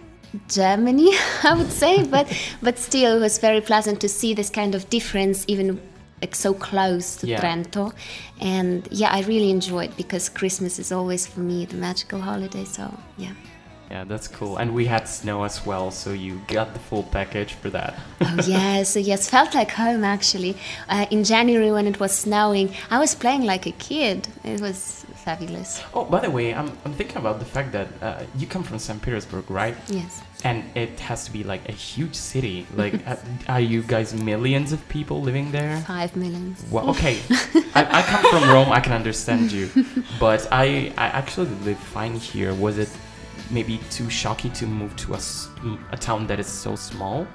Germany, 0.49 1.11
I 1.43 1.55
would 1.55 1.73
say, 1.73 2.05
but 2.05 2.27
but 2.63 2.79
still, 2.79 3.17
it 3.17 3.21
was 3.21 3.39
very 3.39 3.61
pleasant 3.61 4.01
to 4.01 4.09
see 4.09 4.35
this 4.35 4.51
kind 4.51 4.75
of 4.75 4.89
difference, 4.91 5.45
even 5.49 5.81
like 6.21 6.35
so 6.35 6.55
close 6.55 7.17
to 7.17 7.27
Yeah. 7.27 7.41
Trento. 7.41 7.93
And 8.41 8.89
yeah, 8.91 9.11
I 9.13 9.23
really 9.23 9.51
enjoyed 9.51 9.97
because 9.97 10.29
Christmas 10.29 10.79
is 10.79 10.93
always 10.93 11.27
for 11.27 11.41
me 11.41 11.65
the 11.65 11.77
magical 11.77 12.21
holiday. 12.21 12.65
So 12.65 12.93
yeah. 13.17 13.33
Yeah, 13.91 14.05
that's 14.05 14.29
cool. 14.29 14.59
And 14.59 14.75
we 14.75 14.85
had 14.85 15.09
snow 15.09 15.45
as 15.45 15.65
well, 15.65 15.91
so 15.91 16.13
you 16.13 16.43
got 16.47 16.75
the 16.75 16.79
full 16.79 17.05
package 17.05 17.55
for 17.55 17.71
that. 17.71 17.95
Oh 18.21 18.37
yes, 18.47 18.97
yes, 18.97 19.31
felt 19.31 19.55
like 19.55 19.71
home 19.71 20.05
actually. 20.05 20.57
Uh, 20.91 21.07
in 21.11 21.25
January 21.25 21.73
when 21.73 21.87
it 21.87 21.99
was 21.99 22.13
snowing, 22.13 22.75
I 22.91 22.99
was 22.99 23.15
playing 23.15 23.45
like 23.45 23.67
a 23.67 23.73
kid. 23.73 24.29
It 24.45 24.61
was 24.61 25.07
fabulous. 25.25 25.83
oh, 25.95 26.05
by 26.05 26.21
the 26.21 26.31
way, 26.31 26.55
I'm, 26.55 26.71
I'm 26.85 26.93
thinking 26.95 27.17
about 27.19 27.39
the 27.39 27.45
fact 27.45 27.73
that 27.73 27.89
uh, 28.01 28.23
you 28.37 28.47
come 28.47 28.63
from 28.63 28.79
St. 28.79 29.01
Petersburg, 29.03 29.51
right? 29.51 29.77
Yes. 29.89 30.23
And 30.45 30.65
it 30.77 30.99
has 31.01 31.25
to 31.27 31.33
be 31.33 31.43
like 31.43 31.69
a 31.69 31.73
huge 31.73 32.15
city. 32.15 32.67
Like, 32.77 32.95
uh, 33.07 33.17
are 33.49 33.61
you 33.61 33.83
guys 33.83 34.15
millions 34.15 34.73
of 34.73 34.81
people 34.89 35.21
living 35.21 35.51
there? 35.53 35.81
Five 35.87 36.17
millions. 36.17 36.65
Well, 36.71 36.89
okay. 36.95 37.19
I, 37.75 37.87
I 37.99 38.03
come 38.03 38.25
from 38.31 38.49
Rome. 38.51 38.71
I 38.73 38.81
can 38.81 38.93
understand 38.93 39.51
you, 39.53 39.69
but 40.21 40.47
I 40.53 40.93
I 40.97 41.07
actually 41.21 41.51
live 41.65 41.79
fine 41.79 42.15
here. 42.15 42.55
Was 42.55 42.79
it 42.79 42.91
maybe 43.51 43.79
too 43.91 44.11
shocking 44.11 44.53
to 44.53 44.67
move 44.67 44.95
to 44.97 45.15
a 45.15 45.97
town 45.97 46.27
that 46.27 46.39
is 46.39 46.47
so 46.47 46.77
small? 46.77 47.27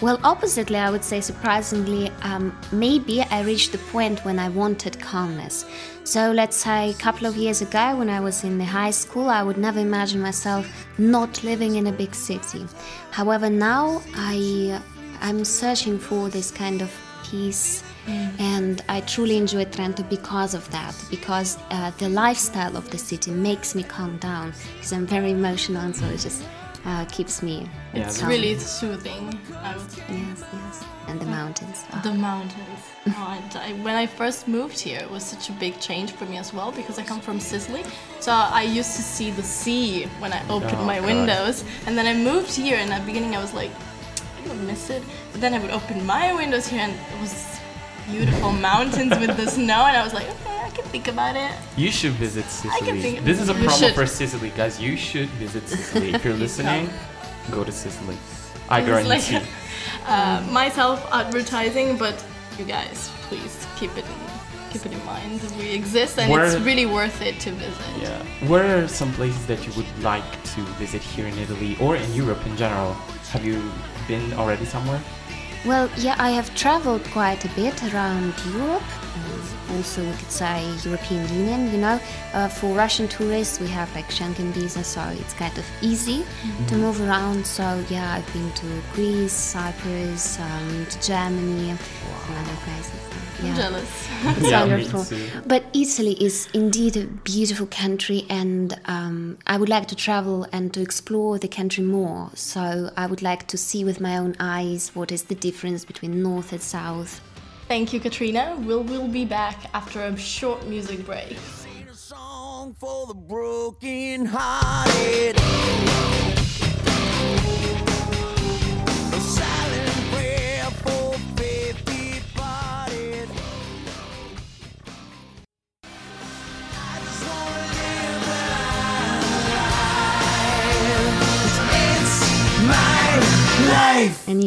Well, 0.00 0.18
oppositely, 0.24 0.76
I 0.76 0.90
would 0.90 1.04
say 1.04 1.20
surprisingly, 1.20 2.10
um, 2.22 2.56
maybe 2.72 3.22
I 3.22 3.42
reached 3.42 3.72
the 3.72 3.78
point 3.78 4.24
when 4.24 4.38
I 4.38 4.48
wanted 4.48 5.00
calmness. 5.00 5.64
So 6.04 6.32
let's 6.32 6.56
say 6.56 6.90
a 6.90 6.94
couple 6.94 7.26
of 7.26 7.36
years 7.36 7.62
ago, 7.62 7.96
when 7.96 8.10
I 8.10 8.20
was 8.20 8.44
in 8.44 8.58
the 8.58 8.64
high 8.64 8.90
school, 8.90 9.28
I 9.28 9.42
would 9.42 9.58
never 9.58 9.80
imagine 9.80 10.20
myself 10.20 10.66
not 10.98 11.42
living 11.42 11.76
in 11.76 11.86
a 11.86 11.92
big 11.92 12.14
city. 12.14 12.66
However, 13.10 13.50
now 13.50 14.02
I 14.14 14.80
I'm 15.20 15.44
searching 15.44 15.98
for 15.98 16.28
this 16.28 16.50
kind 16.50 16.82
of 16.82 16.92
peace. 17.24 17.82
And 18.08 18.82
I 18.88 19.00
truly 19.02 19.36
enjoy 19.36 19.64
Trento 19.64 20.08
because 20.08 20.54
of 20.54 20.70
that, 20.70 20.94
because 21.10 21.58
uh, 21.70 21.90
the 21.98 22.08
lifestyle 22.08 22.76
of 22.76 22.90
the 22.90 22.98
city 22.98 23.30
makes 23.30 23.74
me 23.74 23.82
calm 23.82 24.16
down. 24.18 24.52
Because 24.74 24.92
I'm 24.92 25.06
very 25.06 25.30
emotional, 25.30 25.82
and 25.82 25.94
so 25.96 26.06
it 26.06 26.20
just 26.20 26.44
uh, 26.84 27.04
keeps 27.06 27.42
me. 27.42 27.68
Yeah, 27.94 28.06
It's 28.06 28.22
really 28.22 28.56
soothing. 28.58 29.38
I. 29.54 29.74
Yes, 30.08 30.44
yes. 30.52 30.84
And 31.08 31.20
the 31.20 31.26
mountains. 31.26 31.84
Oh. 31.92 32.00
The 32.02 32.14
mountains. 32.14 32.80
Oh, 33.08 33.38
and 33.40 33.56
I, 33.56 33.72
when 33.84 33.94
I 33.94 34.04
first 34.04 34.48
moved 34.48 34.80
here, 34.80 34.98
it 34.98 35.08
was 35.08 35.22
such 35.24 35.48
a 35.48 35.52
big 35.52 35.78
change 35.78 36.10
for 36.10 36.24
me 36.26 36.38
as 36.38 36.52
well 36.52 36.72
because 36.72 36.98
I 36.98 37.04
come 37.04 37.20
from 37.20 37.38
Sicily. 37.38 37.84
So 38.18 38.32
I 38.32 38.62
used 38.62 38.96
to 38.96 39.02
see 39.02 39.30
the 39.30 39.44
sea 39.44 40.06
when 40.18 40.32
I 40.32 40.42
opened 40.48 40.76
Oh, 40.80 40.84
my 40.84 40.98
God. 40.98 41.06
windows. 41.06 41.62
And 41.86 41.96
then 41.96 42.06
I 42.08 42.14
moved 42.14 42.52
here, 42.56 42.76
and 42.78 42.92
at 42.92 43.00
the 43.02 43.06
beginning 43.06 43.36
I 43.36 43.40
was 43.40 43.54
like, 43.54 43.70
I 44.42 44.48
don't 44.48 44.66
miss 44.66 44.90
it. 44.90 45.04
But 45.30 45.40
then 45.40 45.54
I 45.54 45.60
would 45.60 45.70
open 45.70 46.04
my 46.04 46.32
windows 46.34 46.66
here, 46.66 46.80
and 46.80 46.92
it 46.92 47.20
was 47.20 47.32
beautiful 48.10 48.52
mountains 48.52 49.10
with 49.18 49.36
the 49.36 49.50
snow. 49.50 49.84
And 49.86 49.96
I 49.96 50.02
was 50.04 50.14
like, 50.14 50.28
okay, 50.28 50.58
I 50.64 50.70
can 50.70 50.84
think 50.86 51.08
about 51.08 51.36
it. 51.36 51.52
You 51.76 51.90
should 51.90 52.12
visit 52.12 52.44
Sicily. 52.46 53.00
think- 53.02 53.24
This 53.24 53.40
is 53.40 53.48
a 53.48 53.52
You 53.54 53.68
promo 53.68 53.78
should. 53.78 53.94
for 53.94 54.06
Sicily, 54.06 54.50
guys. 54.56 54.80
You 54.80 54.96
should 54.96 55.28
visit 55.30 55.68
Sicily. 55.74 56.14
If 56.14 56.24
you're 56.24 56.34
listening, 56.46 56.88
go 57.50 57.64
to 57.64 57.72
Sicily. 57.72 58.16
I 58.68 58.80
guarantee. 58.80 59.08
like 59.08 59.42
uh, 60.06 60.42
myself 60.50 61.06
advertising, 61.12 61.96
but 61.96 62.16
you 62.58 62.64
guys, 62.64 63.10
please 63.28 63.66
keep 63.78 63.92
it 63.96 64.04
in, 64.04 64.70
keep 64.72 64.84
it 64.86 64.92
in 64.92 65.04
mind. 65.04 65.40
We 65.58 65.70
exist, 65.72 66.18
and 66.18 66.32
it's 66.32 66.56
really 66.64 66.86
worth 66.86 67.20
it 67.22 67.38
to 67.40 67.50
visit. 67.52 67.86
Yeah. 68.00 68.48
Where 68.48 68.82
are 68.84 68.88
some 68.88 69.12
places 69.12 69.46
that 69.46 69.64
you 69.66 69.72
would 69.74 69.86
like 70.02 70.28
to 70.54 70.60
visit 70.82 71.00
here 71.02 71.26
in 71.26 71.38
Italy 71.38 71.76
or 71.80 71.94
in 71.96 72.12
Europe 72.12 72.44
in 72.46 72.56
general? 72.56 72.94
Have 73.30 73.44
you 73.44 73.62
been 74.08 74.32
already 74.34 74.64
somewhere? 74.64 75.00
Well, 75.66 75.90
yeah, 75.96 76.14
I 76.18 76.30
have 76.30 76.54
traveled 76.54 77.02
quite 77.10 77.44
a 77.44 77.48
bit 77.56 77.74
around 77.92 78.34
Europe. 78.54 78.82
um, 79.16 79.76
Also, 79.78 80.00
we 80.04 80.12
could 80.12 80.30
say 80.30 80.62
European 80.84 81.26
Union. 81.34 81.72
You 81.72 81.78
know, 81.78 82.00
uh, 82.34 82.46
for 82.48 82.68
Russian 82.72 83.08
tourists, 83.08 83.58
we 83.58 83.66
have 83.68 83.92
like 83.96 84.08
Schengen 84.08 84.52
visa, 84.52 84.84
so 84.84 85.02
it's 85.20 85.34
kind 85.34 85.56
of 85.58 85.64
easy 85.82 86.24
to 86.68 86.76
move 86.76 87.00
around. 87.00 87.44
So 87.44 87.64
yeah, 87.90 88.14
I've 88.14 88.32
been 88.32 88.50
to 88.62 88.66
Greece, 88.94 89.32
Cyprus, 89.32 90.38
um, 90.38 90.86
to 90.88 90.96
Germany, 91.02 91.76
and 92.28 92.36
other 92.38 92.58
places. 92.64 93.00
so, 93.38 93.46
I'm 93.46 93.54
jealous. 93.56 94.08
It's 94.38 94.50
Yeah, 94.50 94.64
me 94.64 94.70
wonderful. 94.70 95.04
too. 95.04 95.28
But 95.46 95.64
Italy 95.74 96.12
is 96.22 96.48
indeed 96.54 96.96
a 96.96 97.06
beautiful 97.06 97.66
country, 97.66 98.24
and 98.30 98.78
um, 98.86 99.38
I 99.46 99.56
would 99.58 99.68
like 99.68 99.88
to 99.88 99.94
travel 99.96 100.46
and 100.52 100.72
to 100.74 100.80
explore 100.80 101.38
the 101.38 101.48
country 101.48 101.84
more. 101.84 102.30
So 102.34 102.90
I 102.96 103.06
would 103.06 103.22
like 103.22 103.46
to 103.48 103.58
see 103.58 103.84
with 103.84 104.00
my 104.00 104.16
own 104.16 104.34
eyes 104.40 104.90
what 104.94 105.12
is 105.12 105.24
the 105.24 105.34
difference 105.34 105.84
between 105.84 106.22
north 106.22 106.52
and 106.52 106.60
south. 106.62 107.20
Thank 107.68 107.92
you, 107.92 108.00
Katrina. 108.00 108.56
We'll, 108.60 108.82
we'll 108.84 109.08
be 109.08 109.24
back 109.24 109.68
after 109.74 110.00
a 110.00 110.16
short 110.16 110.66
music 110.66 111.04
break. 111.04 111.36
Sing 111.38 111.86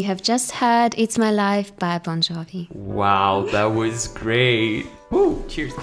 have 0.10 0.24
just 0.24 0.50
heard 0.50 0.96
"It's 0.98 1.20
My 1.20 1.30
Life" 1.30 1.70
by 1.78 2.00
Bon 2.00 2.20
Jovi. 2.20 2.68
Wow, 2.72 3.46
that 3.52 3.66
was 3.66 4.08
great. 4.08 4.88
Woo, 5.12 5.46
cheers. 5.48 5.74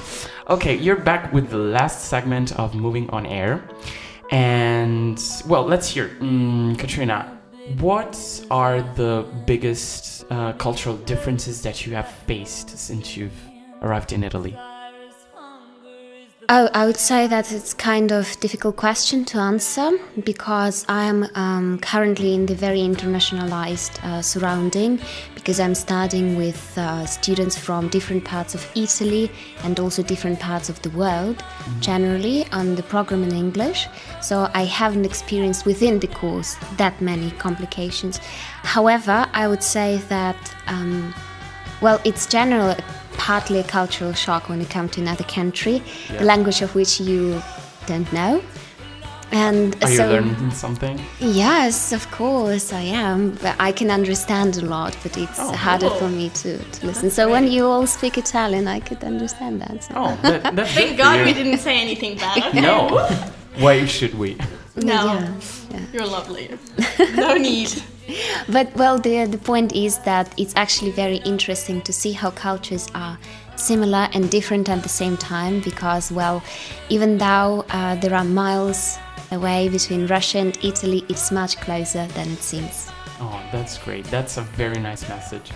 Okay, 0.51 0.75
you're 0.75 0.97
back 1.11 1.33
with 1.33 1.49
the 1.49 1.59
last 1.59 2.07
segment 2.07 2.51
of 2.59 2.75
Moving 2.75 3.09
on 3.11 3.25
Air. 3.25 3.63
And, 4.33 5.17
well, 5.47 5.63
let's 5.63 5.89
hear. 5.89 6.09
Mm, 6.19 6.77
Katrina, 6.77 7.39
what 7.79 8.19
are 8.51 8.83
the 8.95 9.25
biggest 9.47 10.25
uh, 10.29 10.55
cultural 10.55 10.97
differences 10.97 11.63
that 11.63 11.87
you 11.87 11.95
have 11.95 12.09
faced 12.27 12.77
since 12.77 13.17
you've 13.17 13.41
arrived 13.81 14.13
in 14.13 14.25
Italy? 14.25 14.59
Oh, 16.49 16.71
I 16.75 16.87
would 16.87 16.97
say 16.97 17.27
that 17.27 17.51
it's 17.51 17.75
kind 17.75 18.13
of 18.13 18.39
difficult 18.39 18.77
question 18.77 19.25
to 19.25 19.39
answer 19.39 19.99
because 20.25 20.85
I'm 20.89 21.27
um, 21.35 21.81
currently 21.81 22.35
in 22.35 22.47
the 22.47 22.55
very 22.55 22.79
internationalized 22.79 24.01
uh, 24.05 24.23
surrounding 24.23 25.01
because 25.35 25.59
I'm 25.59 25.75
studying 25.75 26.37
with 26.37 26.79
uh, 26.79 27.05
students 27.05 27.59
from 27.59 27.89
different 27.89 28.25
parts 28.25 28.55
of 28.55 28.65
Italy 28.77 29.29
and 29.65 29.81
also 29.81 30.05
different 30.05 30.39
parts 30.39 30.69
of 30.69 30.81
the 30.83 30.91
world 30.91 31.43
generally 31.81 32.47
on 32.53 32.77
the 32.77 32.83
program 32.85 33.25
in 33.25 33.33
English. 33.33 33.89
So 34.23 34.49
I 34.55 34.67
haven't 34.67 35.05
experienced 35.05 35.67
within 35.67 35.99
the 35.99 36.09
course 36.09 36.55
that 36.77 37.01
many 37.01 37.33
complications. 37.33 38.19
However, 38.63 39.27
I 39.33 39.49
would 39.49 39.65
say 39.65 39.97
that. 40.09 40.37
Um, 40.69 41.13
well, 41.83 42.01
it's 42.05 42.27
general, 42.27 42.75
partly 43.19 43.59
a 43.59 43.65
cultural 43.65 44.13
shock 44.13 44.49
when 44.49 44.61
you 44.61 44.67
come 44.67 44.89
to 44.91 45.01
another 45.01 45.25
country, 45.25 45.83
the 46.19 46.25
language 46.25 46.63
of 46.63 46.75
which 46.75 47.01
you 47.01 47.43
don't 47.87 48.11
know. 48.13 48.43
And 49.33 49.75
Are 49.83 49.91
you 49.91 49.99
learning 50.05 50.51
something? 50.53 51.01
yes, 51.19 51.93
of 51.93 52.09
course 52.13 52.73
I 52.73 52.83
am. 52.83 53.33
But 53.43 53.57
I 53.59 53.73
can 53.73 53.91
understand 53.91 54.57
a 54.57 54.65
lot, 54.65 54.97
but 55.03 55.17
it's 55.19 55.39
Oh, 55.41 55.53
harder 55.53 55.89
cool. 55.89 55.99
for 55.99 56.09
me 56.09 56.29
to, 56.31 56.59
to 56.59 56.87
listen. 56.87 57.11
So 57.11 57.29
when 57.29 57.49
you 57.51 57.67
all 57.67 57.89
speak 57.89 58.19
Italian, 58.19 58.69
I 58.69 58.79
could 58.79 59.03
understand 59.03 59.61
that. 59.63 59.83
so- 59.83 59.95
Oh, 59.97 60.19
that, 60.23 60.55
that's 60.57 60.73
Thank 60.73 60.97
God 60.97 61.19
you. 61.19 61.25
we 61.25 61.33
didn't 61.35 61.59
say 61.59 61.81
anything 61.81 62.17
bad. 62.19 62.39
Okay? 62.39 62.61
No. 62.61 63.05
Why 63.59 63.85
should 63.87 64.15
we? 64.15 64.37
No. 64.77 65.05
Yeah, 65.07 65.33
yeah. 65.71 65.81
You're 65.93 66.07
lovely. 66.07 66.51
No 67.17 67.35
need. 67.35 67.73
But 68.49 68.75
well, 68.77 68.99
the 68.99 69.27
the 69.27 69.39
point 69.39 69.73
is 69.75 69.99
that 70.01 70.33
it's 70.39 70.55
actually 70.57 70.93
very 70.93 71.17
interesting 71.25 71.83
to 71.83 71.93
see 71.93 72.13
how 72.13 72.31
cultures 72.31 72.89
are 72.95 73.19
similar 73.57 74.09
and 74.13 74.31
different 74.31 74.69
at 74.69 74.83
the 74.83 74.89
same 74.89 75.17
time. 75.17 75.61
Because 75.61 76.13
well, 76.13 76.43
even 76.89 77.19
though 77.19 77.65
uh, 77.71 77.97
there 77.97 78.15
are 78.15 78.25
miles 78.25 78.99
away 79.33 79.69
between 79.69 80.07
Russia 80.07 80.39
and 80.39 80.59
Italy, 80.63 81.05
it's 81.09 81.31
much 81.31 81.57
closer 81.61 82.07
than 82.09 82.31
it 82.31 82.43
seems. 82.43 82.91
Oh, 83.21 83.41
that's 83.51 83.79
great. 83.79 84.05
That's 84.05 84.37
a 84.37 84.43
very 84.43 84.79
nice 84.79 85.09
message. 85.09 85.51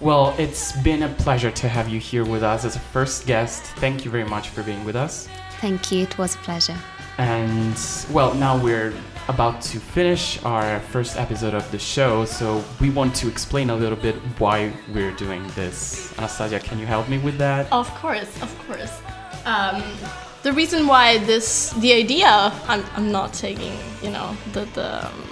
Well, 0.00 0.34
it's 0.36 0.72
been 0.82 1.04
a 1.04 1.08
pleasure 1.08 1.50
to 1.50 1.68
have 1.68 1.88
you 1.88 2.00
here 2.00 2.24
with 2.24 2.42
us 2.42 2.64
as 2.64 2.76
a 2.76 2.80
first 2.80 3.26
guest. 3.26 3.62
Thank 3.78 4.04
you 4.04 4.10
very 4.10 4.24
much 4.24 4.48
for 4.48 4.62
being 4.62 4.84
with 4.84 4.96
us. 4.96 5.28
Thank 5.60 5.92
you. 5.92 6.02
It 6.02 6.18
was 6.18 6.34
a 6.34 6.38
pleasure. 6.38 6.76
And 7.18 7.78
well, 8.10 8.34
now 8.34 8.60
we're 8.60 8.92
about 9.28 9.60
to 9.62 9.78
finish 9.78 10.42
our 10.44 10.80
first 10.80 11.16
episode 11.16 11.54
of 11.54 11.70
the 11.70 11.78
show, 11.78 12.24
so 12.24 12.62
we 12.80 12.90
want 12.90 13.14
to 13.16 13.28
explain 13.28 13.70
a 13.70 13.76
little 13.76 13.96
bit 13.96 14.16
why 14.38 14.72
we're 14.92 15.12
doing 15.12 15.46
this. 15.54 16.16
Anastasia, 16.18 16.58
can 16.60 16.78
you 16.78 16.86
help 16.86 17.08
me 17.08 17.18
with 17.18 17.38
that? 17.38 17.70
Of 17.72 17.88
course, 17.94 18.42
of 18.42 18.66
course. 18.66 19.00
Um, 19.44 19.82
the 20.42 20.52
reason 20.52 20.86
why 20.86 21.18
this, 21.18 21.70
the 21.74 21.92
idea, 21.92 22.28
I'm, 22.66 22.84
I'm 22.96 23.12
not 23.12 23.32
taking, 23.32 23.76
you 24.02 24.10
know, 24.10 24.36
the, 24.52 24.64
the 24.66 25.06
um, 25.06 25.28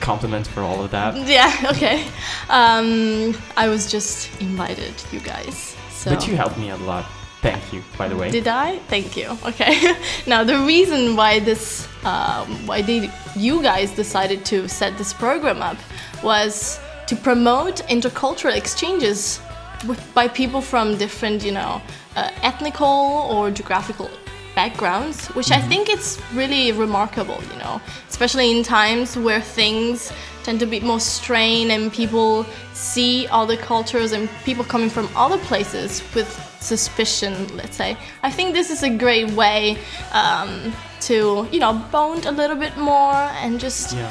Compliments 0.00 0.48
for 0.48 0.60
all 0.60 0.82
of 0.82 0.90
that. 0.92 1.14
yeah, 1.26 1.54
okay. 1.70 2.06
Um, 2.48 3.36
I 3.56 3.68
was 3.68 3.90
just 3.90 4.40
invited, 4.40 4.94
you 5.12 5.20
guys. 5.20 5.76
So. 5.90 6.10
But 6.14 6.26
you 6.26 6.36
helped 6.36 6.56
me 6.56 6.70
a 6.70 6.76
lot. 6.78 7.04
Thank 7.40 7.72
you, 7.72 7.82
by 7.96 8.06
the 8.06 8.16
way. 8.16 8.30
Did 8.30 8.48
I? 8.48 8.78
Thank 8.88 9.16
you. 9.16 9.36
Okay. 9.46 9.94
now 10.26 10.44
the 10.44 10.58
reason 10.58 11.16
why 11.16 11.38
this, 11.38 11.88
um, 12.04 12.66
why 12.66 12.82
did 12.82 13.10
you 13.34 13.62
guys 13.62 13.90
decided 13.92 14.44
to 14.46 14.68
set 14.68 14.98
this 14.98 15.14
program 15.14 15.62
up, 15.62 15.78
was 16.22 16.78
to 17.06 17.16
promote 17.16 17.76
intercultural 17.88 18.54
exchanges 18.54 19.40
with, 19.86 20.02
by 20.12 20.28
people 20.28 20.60
from 20.60 20.98
different, 20.98 21.42
you 21.42 21.52
know, 21.52 21.80
uh, 22.16 22.30
ethnical 22.42 23.26
or 23.32 23.50
geographical 23.50 24.10
backgrounds, 24.54 25.28
which 25.28 25.50
I 25.50 25.60
think 25.60 25.88
it's 25.88 26.20
really 26.34 26.72
remarkable. 26.72 27.40
You 27.52 27.58
know, 27.58 27.80
especially 28.10 28.56
in 28.56 28.62
times 28.62 29.16
where 29.16 29.40
things 29.40 30.12
tend 30.44 30.60
to 30.60 30.66
be 30.66 30.80
more 30.80 31.00
strained 31.00 31.70
and 31.70 31.92
people 31.92 32.44
see 32.72 33.26
other 33.28 33.56
cultures 33.56 34.12
and 34.12 34.28
people 34.44 34.64
coming 34.64 34.90
from 34.90 35.08
other 35.14 35.38
places 35.38 36.02
with 36.14 36.28
suspicion, 36.60 37.32
let's 37.56 37.76
say. 37.76 37.96
I 38.22 38.30
think 38.30 38.54
this 38.54 38.70
is 38.70 38.82
a 38.82 38.90
great 38.90 39.30
way 39.32 39.78
um, 40.12 40.72
to, 41.02 41.46
you 41.52 41.60
know, 41.60 41.74
bond 41.92 42.26
a 42.26 42.32
little 42.32 42.56
bit 42.56 42.76
more 42.76 43.14
and 43.42 43.58
just 43.60 43.92
Yeah. 43.94 44.10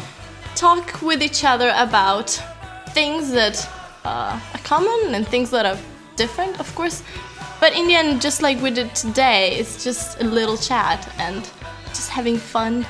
talk 0.56 1.02
with 1.02 1.22
each 1.22 1.44
other 1.44 1.74
about 1.76 2.30
things 2.94 3.32
that 3.32 3.68
uh, 4.06 4.40
are 4.54 4.60
common 4.64 5.16
and 5.16 5.28
things 5.28 5.50
that 5.52 5.66
are 5.66 5.78
different, 6.16 6.60
of 6.60 6.74
course. 6.76 7.04
But 7.60 7.74
in 7.76 7.88
the 7.88 7.96
end, 7.96 8.22
just 8.22 8.42
like 8.42 8.62
we 8.62 8.72
did 8.72 8.96
today, 8.96 9.56
it's 9.60 9.84
just 9.84 10.22
a 10.22 10.24
little 10.24 10.58
chat 10.58 11.08
and 11.18 11.42
just 11.90 12.10
having 12.10 12.38
fun. 12.38 12.86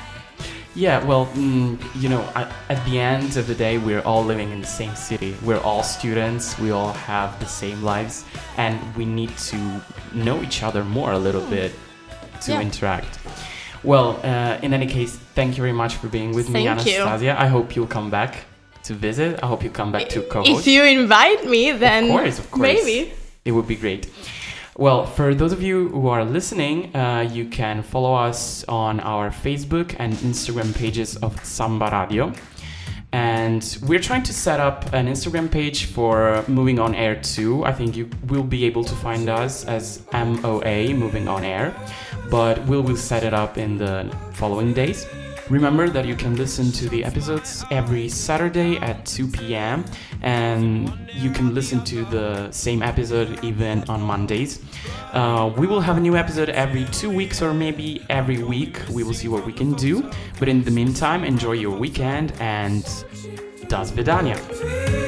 Yeah, 0.74 1.04
well, 1.04 1.26
mm, 1.34 1.78
you 2.00 2.08
know, 2.08 2.22
at, 2.36 2.50
at 2.68 2.84
the 2.86 2.98
end 3.00 3.36
of 3.36 3.46
the 3.48 3.54
day, 3.54 3.78
we're 3.78 4.00
all 4.02 4.24
living 4.24 4.50
in 4.52 4.60
the 4.60 4.66
same 4.66 4.94
city. 4.94 5.34
We're 5.42 5.58
all 5.60 5.82
students. 5.82 6.58
We 6.58 6.70
all 6.70 6.92
have 6.92 7.38
the 7.40 7.46
same 7.46 7.82
lives, 7.82 8.24
and 8.56 8.78
we 8.94 9.04
need 9.04 9.36
to 9.50 9.80
know 10.14 10.40
each 10.42 10.62
other 10.62 10.84
more 10.84 11.10
a 11.12 11.18
little 11.18 11.44
bit 11.46 11.72
to 12.42 12.52
Yeah. 12.52 12.60
interact. 12.60 13.18
Well, 13.82 14.20
uh, 14.22 14.58
in 14.62 14.72
any 14.72 14.86
case, 14.86 15.16
thank 15.34 15.56
you 15.56 15.62
very 15.62 15.72
much 15.72 15.96
for 15.96 16.06
being 16.08 16.32
with 16.34 16.48
me, 16.48 16.64
Thank 16.64 16.86
you. 16.86 17.00
Anastasia. 17.02 17.34
I 17.38 17.46
hope 17.46 17.74
you'll 17.74 17.86
come 17.98 18.08
back 18.10 18.44
to 18.84 18.94
visit. 18.94 19.40
I 19.42 19.46
hope 19.46 19.64
you 19.64 19.70
come 19.70 19.90
back 19.90 20.08
to 20.10 20.22
co-host. 20.22 20.50
If 20.60 20.66
you 20.66 20.84
invite 20.84 21.46
me, 21.48 21.72
then 21.72 22.04
Of 22.04 22.10
course, 22.10 22.38
of 22.38 22.50
course. 22.50 22.62
maybe. 22.62 23.12
It 23.44 23.52
would 23.52 23.66
be 23.66 23.74
great. 23.76 24.06
Well, 24.80 25.04
for 25.04 25.34
those 25.34 25.52
of 25.52 25.62
you 25.62 25.90
who 25.90 26.08
are 26.08 26.24
listening, 26.24 26.96
uh, 26.96 27.28
you 27.30 27.44
can 27.50 27.82
follow 27.82 28.14
us 28.14 28.64
on 28.66 28.98
our 29.00 29.28
Facebook 29.28 29.94
and 29.98 30.14
Instagram 30.14 30.74
pages 30.74 31.16
of 31.16 31.36
Sanba 31.42 31.92
Radio. 31.92 32.32
And 33.12 33.76
we're 33.86 34.00
trying 34.00 34.22
to 34.22 34.32
set 34.32 34.58
up 34.58 34.90
an 34.94 35.06
Instagram 35.06 35.50
page 35.50 35.84
for 35.84 36.42
Moving 36.48 36.78
On 36.78 36.94
Air 36.94 37.16
too. 37.16 37.62
I 37.66 37.72
think 37.72 37.94
you 37.94 38.08
will 38.28 38.42
be 38.42 38.64
able 38.64 38.82
to 38.84 38.94
find 38.94 39.28
us 39.28 39.66
as 39.66 40.02
MOA 40.14 40.94
Moving 40.94 41.28
On 41.28 41.44
Air, 41.44 41.74
but 42.30 42.64
we 42.66 42.80
will 42.80 42.96
set 42.96 43.22
it 43.22 43.34
up 43.34 43.58
in 43.58 43.76
the 43.76 44.10
following 44.32 44.72
days. 44.72 45.04
Remember 45.50 45.88
that 45.90 46.06
you 46.06 46.14
can 46.14 46.36
listen 46.36 46.70
to 46.70 46.88
the 46.88 47.04
episodes 47.04 47.64
every 47.72 48.08
Saturday 48.08 48.76
at 48.76 49.04
2 49.04 49.26
p.m. 49.26 49.84
and 50.22 50.96
you 51.12 51.30
can 51.30 51.52
listen 51.52 51.84
to 51.86 52.04
the 52.04 52.50
same 52.52 52.84
episode 52.84 53.44
even 53.44 53.82
on 53.90 54.00
Mondays. 54.00 54.62
Uh, 55.12 55.52
we 55.56 55.66
will 55.66 55.80
have 55.80 55.96
a 55.96 56.00
new 56.00 56.16
episode 56.16 56.50
every 56.50 56.84
two 56.92 57.10
weeks 57.10 57.42
or 57.42 57.52
maybe 57.52 58.00
every 58.08 58.44
week. 58.44 58.80
We 58.92 59.02
will 59.02 59.12
see 59.12 59.26
what 59.26 59.44
we 59.44 59.52
can 59.52 59.72
do. 59.74 60.08
But 60.38 60.48
in 60.48 60.62
the 60.62 60.70
meantime, 60.70 61.24
enjoy 61.24 61.52
your 61.52 61.76
weekend 61.76 62.32
and 62.38 62.84
das. 63.68 63.90
Finger 63.90 64.99